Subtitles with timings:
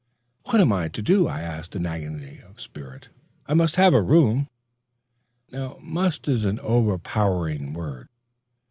[0.45, 3.09] "What am I to do?" I asked in agony of spirit.
[3.45, 4.47] "I must have a room."
[5.53, 8.07] Must is an overpowering word.